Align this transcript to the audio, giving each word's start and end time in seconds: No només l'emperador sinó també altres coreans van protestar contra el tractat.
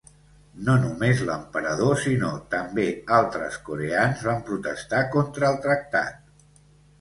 No 0.67 0.75
només 0.85 1.19
l'emperador 1.29 1.93
sinó 2.03 2.29
també 2.53 2.85
altres 3.19 3.59
coreans 3.69 4.25
van 4.31 4.41
protestar 4.49 5.05
contra 5.19 5.51
el 5.53 5.61
tractat. 5.69 6.19